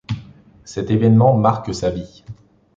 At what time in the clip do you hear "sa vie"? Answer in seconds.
1.75-2.23